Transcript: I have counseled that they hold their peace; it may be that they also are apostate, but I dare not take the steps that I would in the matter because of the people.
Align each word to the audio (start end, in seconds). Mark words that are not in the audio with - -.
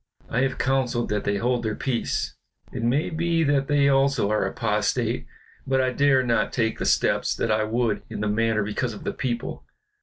I 0.31 0.39
have 0.39 0.57
counseled 0.57 1.09
that 1.09 1.25
they 1.25 1.37
hold 1.37 1.61
their 1.61 1.75
peace; 1.75 2.33
it 2.73 2.81
may 2.81 3.11
be 3.11 3.43
that 3.43 3.67
they 3.67 3.87
also 3.87 4.31
are 4.31 4.47
apostate, 4.47 5.27
but 5.67 5.79
I 5.79 5.91
dare 5.93 6.23
not 6.23 6.51
take 6.51 6.79
the 6.79 6.85
steps 6.87 7.35
that 7.35 7.51
I 7.51 7.65
would 7.65 8.01
in 8.09 8.19
the 8.21 8.27
matter 8.27 8.63
because 8.63 8.95
of 8.95 9.03
the 9.03 9.13
people. 9.13 9.63